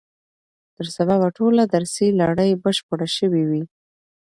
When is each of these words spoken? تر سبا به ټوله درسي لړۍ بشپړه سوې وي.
تر 0.75 0.85
سبا 0.95 1.15
به 1.21 1.29
ټوله 1.37 1.63
درسي 1.75 2.07
لړۍ 2.19 2.51
بشپړه 2.63 3.07
سوې 3.17 3.43
وي. 3.49 3.63